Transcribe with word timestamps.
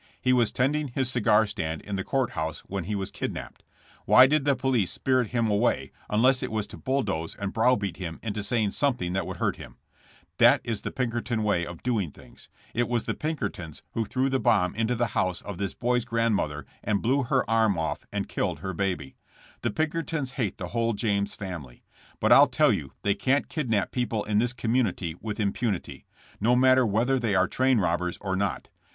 He 0.19 0.33
was 0.33 0.51
tending 0.51 0.87
his 0.87 1.11
cigar 1.11 1.45
stand 1.45 1.81
in 1.83 1.95
the 1.95 2.03
court 2.03 2.31
house 2.31 2.61
when 2.61 2.85
he 2.85 2.95
was 2.95 3.11
kidnapped. 3.11 3.61
Why 4.07 4.25
did 4.25 4.45
the 4.45 4.55
police 4.55 4.91
spirit 4.91 5.27
him 5.27 5.47
away 5.47 5.91
unless 6.09 6.41
it 6.41 6.51
was 6.51 6.65
to 6.73 6.77
bulldoze 6.77 7.35
and 7.35 7.53
brow 7.53 7.75
beat 7.75 7.97
him 7.97 8.19
into 8.23 8.41
saying 8.41 8.71
something 8.71 9.13
that 9.13 9.27
would 9.27 9.37
hurt 9.37 9.57
him? 9.57 9.77
That 10.39 10.59
is 10.63 10.81
the 10.81 10.89
Pinkerton 10.89 11.43
way 11.43 11.67
of 11.67 11.83
doing 11.83 12.09
things: 12.09 12.49
It 12.73 12.89
was 12.89 13.05
the 13.05 13.13
Pinkertons 13.13 13.83
who 13.91 14.03
threw 14.05 14.27
the 14.27 14.39
bomb 14.39 14.73
into 14.73 14.95
the 14.95 15.05
house 15.13 15.39
of 15.43 15.59
this 15.59 15.75
boy's 15.75 16.03
grandmother 16.03 16.65
and 16.83 16.99
blew 16.99 17.21
her 17.25 17.47
arm 17.47 17.77
off 17.77 17.99
and 18.11 18.27
killed 18.27 18.61
her 18.61 18.73
baby. 18.73 19.17
The 19.61 19.69
Pinkertons 19.69 20.31
hate 20.31 20.57
the 20.57 20.69
whole 20.69 20.93
James 20.93 21.35
family. 21.35 21.83
But 22.19 22.31
I'll 22.31 22.47
tell 22.47 22.73
you 22.73 22.91
they 23.03 23.13
can't 23.13 23.49
kidnap 23.49 23.91
people 23.91 24.23
in 24.23 24.39
this 24.39 24.53
community 24.53 25.15
with 25.21 25.39
impunity, 25.39 26.07
no 26.39 26.55
matter 26.55 26.87
w^hether 26.87 27.21
they 27.21 27.35
are 27.35 27.47
train 27.47 27.77
robbers 27.79 28.17
or 28.19 28.35
not. 28.35 28.67